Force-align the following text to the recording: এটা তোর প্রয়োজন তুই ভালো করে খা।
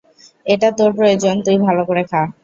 এটা 0.45 0.69
তোর 0.77 0.89
প্রয়োজন 0.93 1.35
তুই 1.45 1.57
ভালো 1.65 1.81
করে 1.85 2.03
খা। 2.03 2.21